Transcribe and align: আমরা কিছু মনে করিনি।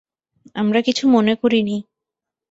আমরা 0.55 0.79
কিছু 0.81 1.03
মনে 1.07 1.33
করিনি। 1.35 1.77